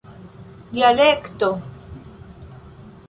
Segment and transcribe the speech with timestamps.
[0.73, 1.49] dialekto